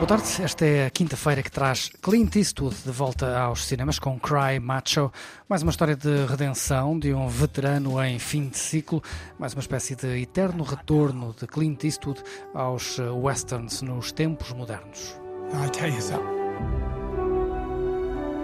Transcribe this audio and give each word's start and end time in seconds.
Boa 0.00 0.08
tarde, 0.08 0.42
esta 0.42 0.64
é 0.64 0.86
a 0.86 0.90
quinta-feira 0.90 1.42
que 1.42 1.50
traz 1.50 1.90
Clint 2.00 2.34
Eastwood 2.34 2.74
de 2.86 2.90
volta 2.90 3.38
aos 3.38 3.66
cinemas 3.66 3.98
com 3.98 4.18
Cry 4.18 4.58
Macho, 4.58 5.12
mais 5.46 5.62
uma 5.62 5.70
história 5.70 5.94
de 5.94 6.24
redenção 6.24 6.98
de 6.98 7.12
um 7.12 7.28
veterano 7.28 8.02
em 8.02 8.18
fim 8.18 8.48
de 8.48 8.56
ciclo, 8.56 9.02
mais 9.38 9.52
uma 9.52 9.60
espécie 9.60 9.94
de 9.94 10.22
eterno 10.22 10.64
retorno 10.64 11.36
de 11.38 11.46
Clint 11.46 11.84
Eastwood 11.84 12.22
aos 12.54 12.98
eh, 12.98 13.10
westerns 13.10 13.82
nos 13.82 14.10
tempos 14.10 14.54
modernos. 14.54 15.20
I 15.52 15.68
tell 15.68 15.90
you 15.92 16.00
something. 16.00 16.40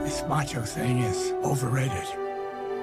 This 0.05 0.23
macho 0.29 0.61
thing 0.61 0.99
is 1.09 1.33
overrated. 1.43 2.26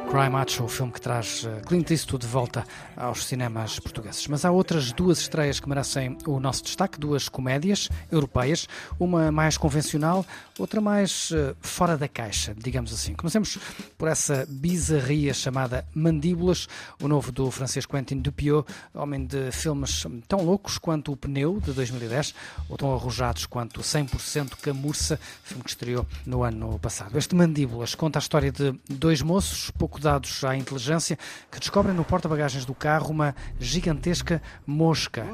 Cry 0.09 0.29
Macho, 0.29 0.63
o 0.63 0.67
filme 0.67 0.91
que 0.91 1.01
traz 1.01 1.43
eh, 1.43 1.61
Clint 1.65 1.89
Eastwood 1.89 2.25
de 2.25 2.31
volta 2.31 2.63
aos 2.95 3.25
cinemas 3.25 3.79
portugueses. 3.79 4.27
Mas 4.27 4.45
há 4.45 4.51
outras 4.51 4.93
duas 4.93 5.19
estreias 5.19 5.59
que 5.59 5.67
merecem 5.67 6.17
o 6.27 6.39
nosso 6.39 6.63
destaque, 6.63 6.99
duas 6.99 7.27
comédias 7.27 7.89
europeias, 8.11 8.67
uma 8.99 9.31
mais 9.31 9.57
convencional, 9.57 10.23
outra 10.59 10.79
mais 10.79 11.31
eh, 11.33 11.55
fora 11.61 11.97
da 11.97 12.07
caixa, 12.07 12.53
digamos 12.55 12.93
assim. 12.93 13.15
Comecemos 13.15 13.57
por 13.97 14.07
essa 14.07 14.45
bizarria 14.47 15.33
chamada 15.33 15.83
Mandíbulas, 15.95 16.67
o 17.01 17.07
novo 17.07 17.31
do 17.31 17.49
francês 17.49 17.85
Quentin 17.85 18.17
Dupieux, 18.17 18.63
homem 18.93 19.25
de 19.25 19.51
filmes 19.51 20.05
tão 20.27 20.45
loucos 20.45 20.77
quanto 20.77 21.11
O 21.11 21.17
Pneu, 21.17 21.59
de 21.59 21.71
2010, 21.73 22.35
ou 22.69 22.77
tão 22.77 22.93
arrojados 22.93 23.47
quanto 23.47 23.81
100% 23.81 24.57
Camurça, 24.61 25.19
filme 25.43 25.63
que 25.63 25.71
estreou 25.71 26.05
no 26.25 26.43
ano 26.43 26.77
passado. 26.77 27.17
Este 27.17 27.33
Mandíbulas 27.35 27.95
conta 27.95 28.19
a 28.19 28.21
história 28.21 28.51
de 28.51 28.73
dois 28.87 29.21
moços, 29.21 29.71
pouco 29.71 29.92
dados 29.99 30.43
à 30.43 30.55
inteligência, 30.55 31.17
que 31.51 31.59
descobrem 31.59 31.95
no 31.95 32.03
porta-bagagens 32.03 32.65
do 32.65 32.73
carro 32.73 33.11
uma 33.11 33.35
gigantesca 33.59 34.41
mosca 34.65 35.25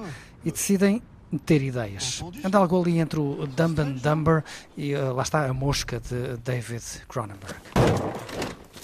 e 0.43 0.52
decidem 0.52 1.02
ter 1.45 1.61
ideias. 1.61 2.23
Anda 2.43 2.57
algo 2.57 2.81
ali 2.81 2.97
entre 2.99 3.19
o 3.19 3.45
Dumb 3.45 3.80
and 3.80 3.97
Dumber 4.02 4.43
e 4.75 4.93
eh, 4.93 4.99
lá 4.99 5.23
está 5.23 5.45
a 5.45 5.53
mosca 5.53 5.99
de 5.99 6.37
David 6.37 6.83
Cronenberg. 7.07 7.59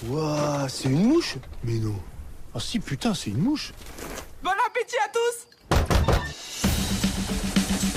Ouah, 0.08 0.68
c'est 0.68 0.88
une 0.88 1.06
mouche 1.06 1.38
Mais 1.64 1.80
non. 1.80 1.96
Ah 2.54 2.60
si, 2.60 2.78
putain, 2.78 3.14
c'est 3.14 3.30
une 3.30 3.42
mouche. 3.42 3.72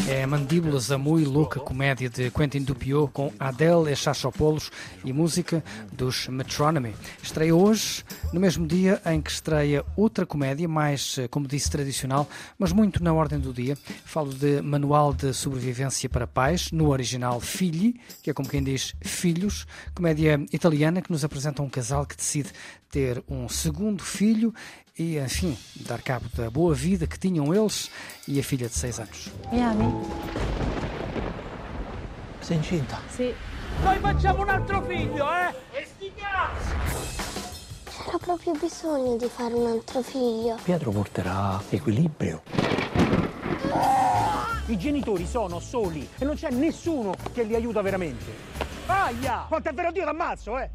É 0.08 0.26
Mandíbulas, 0.26 0.92
a 0.92 0.98
muito 0.98 1.30
louca 1.30 1.60
comédia 1.60 2.10
de 2.10 2.32
Quentin 2.32 2.64
Dupieux 2.64 3.10
com 3.14 3.32
Adele 3.40 3.92
Echachopoulos 3.92 4.72
e 5.06 5.14
música 5.14 5.64
dos 5.92 6.28
Metronomy. 6.28 6.96
Estreia 7.22 7.56
hoje, 7.56 8.04
no 8.34 8.40
mesmo 8.40 8.66
dia 8.66 9.02
em 9.06 9.22
que 9.22 9.30
estreia 9.30 9.86
outra 9.96 10.26
comédia, 10.26 10.68
mais, 10.68 11.18
eh, 11.18 11.28
como 11.28 11.48
disse, 11.48 11.70
tradicional, 11.70 12.28
mas 12.58 12.72
muito 12.72 13.04
na 13.04 13.14
ordem 13.14 13.40
do 13.40 13.54
dia. 13.54 13.78
Falo 14.04 14.34
de 14.34 14.62
Manual 14.62 15.14
de 15.14 15.34
Sobrevivência 15.34 16.10
para 16.10 16.26
Pais, 16.26 16.72
no 16.72 16.90
original 16.90 17.40
Figli, 17.40 18.00
que 18.24 18.32
é 18.32 18.34
como 18.34 18.50
quem 18.50 18.64
diz 18.64 18.96
Filhos, 19.02 19.68
comédia 19.94 20.44
italiana 20.52 21.02
que 21.02 21.12
nos 21.12 21.24
apresenta 21.24 21.62
um 21.62 21.70
casal 21.70 22.06
que 22.06 22.18
decide 22.18 22.50
ter 22.90 23.24
um 23.30 23.48
segundo 23.48 24.04
filho 24.04 24.54
e, 25.00 25.18
enfim, 25.18 25.58
dar 25.76 26.02
cabo 26.02 26.28
da 26.36 26.50
boa 26.50 26.76
vida 26.76 27.08
que 27.08 27.18
tinham 27.18 27.54
eles 27.54 27.90
e 28.28 28.38
a 28.38 28.44
filha 28.44 28.68
de 28.68 28.76
6 28.76 29.00
anos. 29.00 29.32
Mi 29.50 29.62
ami? 29.62 30.06
Sei 32.42 32.58
incinta. 32.58 33.00
Sì. 33.08 33.34
C'era 37.86 38.18
proprio 38.18 38.54
bisogno 38.60 39.16
di 39.16 39.30
fare 39.30 39.54
un 39.54 39.68
altro 39.68 40.02
figlio. 40.02 40.58
Pietro 40.64 40.92
porterà 40.92 41.62
equilibrio. 41.70 42.42
I 44.66 44.78
genitori 44.78 45.26
sono 45.26 45.60
soli 45.60 46.08
e 46.18 46.26
non 46.26 46.36
c'è 46.36 46.50
nessuno 46.52 47.16
che 47.32 47.44
li 47.44 47.56
aiuta 47.56 47.82
veramente. 47.82 48.26
Aia! 48.88 49.46
Quanto 49.48 49.70
è 49.70 49.74
vero 49.74 49.92
Dio 49.92 50.04
l'ammazzo, 50.04 50.58
eh! 50.60 50.70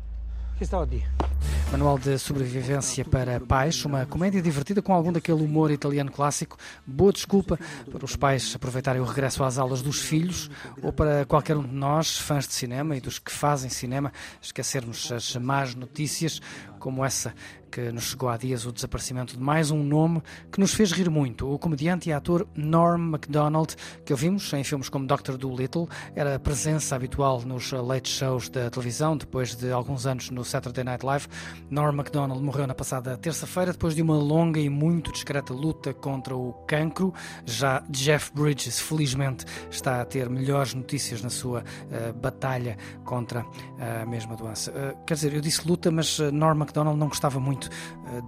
Che 0.56 0.64
stavo 0.64 0.84
a 0.84 0.86
dire? 0.86 1.33
Manual 1.70 1.98
de 1.98 2.18
Sobrevivência 2.18 3.04
para 3.04 3.40
Pais, 3.40 3.84
uma 3.84 4.06
comédia 4.06 4.40
divertida 4.40 4.80
com 4.80 4.92
algum 4.92 5.12
daquele 5.12 5.42
humor 5.42 5.70
italiano 5.70 6.10
clássico. 6.10 6.56
Boa 6.86 7.12
desculpa 7.12 7.58
para 7.90 8.04
os 8.04 8.16
pais 8.16 8.54
aproveitarem 8.54 9.00
o 9.00 9.04
regresso 9.04 9.42
às 9.42 9.58
aulas 9.58 9.82
dos 9.82 10.00
filhos 10.00 10.50
ou 10.82 10.92
para 10.92 11.24
qualquer 11.24 11.56
um 11.56 11.62
de 11.62 11.74
nós, 11.74 12.16
fãs 12.16 12.46
de 12.46 12.54
cinema 12.54 12.96
e 12.96 13.00
dos 13.00 13.18
que 13.18 13.32
fazem 13.32 13.70
cinema, 13.70 14.12
esquecermos 14.40 15.10
as 15.10 15.34
más 15.36 15.74
notícias 15.74 16.40
como 16.78 17.04
essa 17.04 17.34
que 17.74 17.90
nos 17.90 18.04
chegou 18.04 18.28
há 18.28 18.36
dias 18.36 18.64
o 18.66 18.70
desaparecimento 18.70 19.36
de 19.36 19.42
mais 19.42 19.72
um 19.72 19.82
nome 19.82 20.22
que 20.52 20.60
nos 20.60 20.72
fez 20.72 20.92
rir 20.92 21.10
muito. 21.10 21.52
O 21.52 21.58
comediante 21.58 22.08
e 22.08 22.12
ator 22.12 22.46
Norm 22.54 23.00
MacDonald, 23.10 23.74
que 24.04 24.12
ouvimos 24.12 24.52
em 24.52 24.62
filmes 24.62 24.88
como 24.88 25.08
Doctor 25.08 25.36
Dolittle, 25.36 25.88
era 26.14 26.38
presença 26.38 26.94
habitual 26.94 27.42
nos 27.42 27.72
late 27.72 28.08
shows 28.08 28.48
da 28.48 28.70
televisão, 28.70 29.16
depois 29.16 29.56
de 29.56 29.72
alguns 29.72 30.06
anos 30.06 30.30
no 30.30 30.44
Saturday 30.44 30.84
Night 30.84 31.04
Live. 31.04 31.26
Norm 31.68 31.96
MacDonald 31.96 32.40
morreu 32.40 32.64
na 32.64 32.76
passada 32.76 33.16
terça-feira 33.16 33.72
depois 33.72 33.96
de 33.96 34.02
uma 34.02 34.16
longa 34.16 34.60
e 34.60 34.68
muito 34.68 35.10
discreta 35.10 35.52
luta 35.52 35.92
contra 35.92 36.36
o 36.36 36.52
cancro. 36.68 37.12
Já 37.44 37.82
Jeff 37.90 38.30
Bridges, 38.32 38.78
felizmente, 38.78 39.46
está 39.68 40.00
a 40.00 40.04
ter 40.04 40.30
melhores 40.30 40.74
notícias 40.74 41.22
na 41.22 41.30
sua 41.30 41.62
uh, 41.62 42.12
batalha 42.12 42.78
contra 43.04 43.44
a 43.80 44.06
mesma 44.06 44.36
doença. 44.36 44.70
Uh, 44.70 45.04
quer 45.04 45.14
dizer, 45.14 45.34
eu 45.34 45.40
disse 45.40 45.66
luta, 45.66 45.90
mas 45.90 46.20
uh, 46.20 46.30
Norm 46.30 46.56
MacDonald 46.56 46.96
não 46.96 47.08
gostava 47.08 47.40
muito 47.40 47.63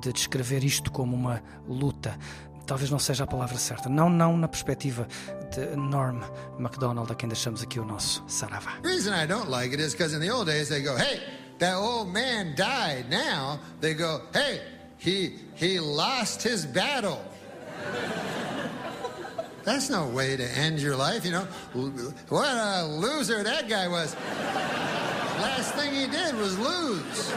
de 0.01 0.13
descrever 0.13 0.65
isto 0.65 0.91
como 0.91 1.15
uma 1.17 1.43
luta. 1.69 2.19
Talvez 2.67 2.91
não 2.91 2.99
seja 2.99 3.25
a 3.25 3.27
palavra 3.27 3.57
certa. 3.59 3.89
Não, 3.89 4.11
não 4.11 4.37
na 4.37 4.49
perspectiva 4.49 5.07
de 5.55 5.77
Norm 5.77 6.21
MacDonald, 6.59 7.11
a 7.13 7.15
quem 7.15 7.29
deixamos 7.29 7.63
aqui 7.63 7.79
o 7.79 7.85
nosso 7.85 8.25
saravá. 8.27 8.73
The 8.83 8.89
reason 8.89 9.15
I 9.15 9.27
don't 9.27 9.49
like 9.49 9.73
it 9.73 9.81
is 9.81 9.93
because 9.93 10.15
in 10.15 10.21
the 10.21 10.33
old 10.33 10.51
days 10.51 10.69
they 10.69 10.83
go, 10.83 10.97
hey, 10.97 11.23
that 11.61 11.77
old 11.77 12.13
man 12.13 12.55
died. 12.57 13.09
Now 13.09 13.61
they 13.81 13.95
go, 13.95 14.21
hey, 14.33 14.61
he 14.99 15.37
he 15.55 15.79
lost 15.79 16.43
his 16.43 16.67
battle. 16.67 17.21
That's 19.65 19.91
no 19.91 20.07
way 20.09 20.37
to 20.37 20.45
end 20.45 20.81
your 20.81 20.97
life, 20.97 21.25
you 21.25 21.33
know. 21.33 21.47
What 22.29 22.57
a 22.57 22.87
loser 22.87 23.43
that 23.43 23.69
guy 23.69 23.89
was. 23.89 24.15
Last 25.41 25.75
thing 25.75 25.93
he 25.93 26.07
did 26.07 26.37
was 26.37 26.57
lose. 26.59 27.33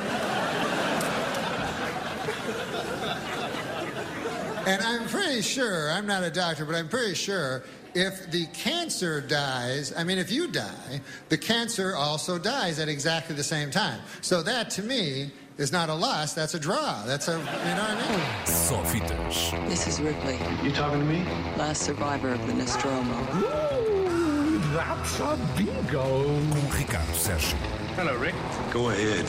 And 4.68 4.82
I'm 4.84 5.08
pretty 5.08 5.42
sure, 5.42 5.90
I'm 5.92 6.06
not 6.06 6.24
a 6.24 6.30
doctor, 6.30 6.66
but 6.66 6.76
I'm 6.76 6.88
pretty 6.90 7.16
sure 7.16 7.64
if 7.96 8.30
the 8.30 8.46
cancer 8.48 9.20
dies, 9.20 9.94
I 9.98 10.04
mean, 10.04 10.20
if 10.20 10.32
you 10.32 10.48
die, 10.48 11.02
the 11.30 11.38
cancer 11.38 11.96
also 11.96 12.38
dies 12.38 12.78
at 12.78 12.88
exactly 12.88 13.36
the 13.36 13.44
same 13.44 13.72
time. 13.72 14.00
So 14.22 14.44
that 14.44 14.70
to 14.72 14.84
me 14.84 15.32
is 15.58 15.72
not 15.72 15.90
a 15.90 15.94
loss, 15.94 16.34
that's 16.34 16.54
a 16.54 16.60
draw. 16.60 17.04
That's 17.06 17.28
a, 17.30 17.32
you 17.32 17.38
know 17.38 17.44
what 17.44 17.58
I 17.58 18.12
mean? 18.12 18.20
Só 18.46 18.84
fitas. 18.86 19.52
This 19.68 19.88
is 19.88 20.00
Ripley, 20.00 20.38
You 20.64 20.72
talking 20.72 21.00
to 21.00 21.06
me? 21.06 21.24
last 21.58 21.82
survivor 21.82 22.30
of 22.30 22.46
the 22.46 22.54
Nostromo. 22.54 23.18
Ooh, 23.40 24.60
that's 24.74 25.20
a 25.20 25.38
bingo. 25.58 26.26
Com 26.52 26.70
Ricardo 26.78 27.14
Sérgio. 27.14 27.56
Hello, 27.96 28.16
Rick. 28.18 28.36
Go 28.72 28.90
ahead. 28.92 29.26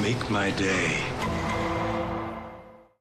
Make 0.00 0.30
my 0.30 0.50
day. 0.52 0.98